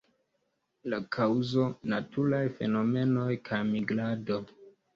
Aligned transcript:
La 0.93 0.99
kaŭzo: 1.15 1.67
naturaj 1.93 2.41
fenomenoj 2.57 3.29
kaj 3.51 3.63
migrado. 3.71 4.43